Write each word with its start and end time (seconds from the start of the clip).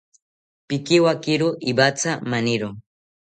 Pikewakiro 0.67 1.47
iwatha 1.69 2.11
maniro 2.31 2.69